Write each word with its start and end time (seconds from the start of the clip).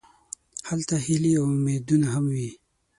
هلته 0.67 0.95
هیلې 1.05 1.31
او 1.39 1.45
امیدونه 1.55 2.07
هم 2.13 2.25
وي. 2.35 2.49